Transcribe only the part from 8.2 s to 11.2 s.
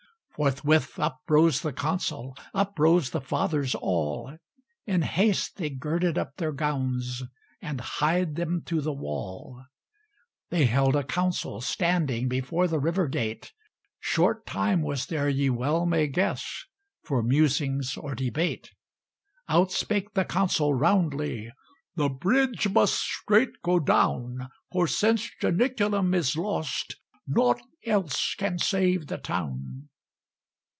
them to the wall. They held a